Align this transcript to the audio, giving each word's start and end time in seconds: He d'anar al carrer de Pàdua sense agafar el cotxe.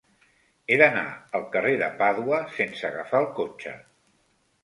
He 0.69 0.77
d'anar 0.81 1.03
al 1.39 1.43
carrer 1.57 1.75
de 1.83 1.89
Pàdua 2.01 2.41
sense 2.57 2.87
agafar 2.89 3.23
el 3.25 3.27
cotxe. 3.41 3.75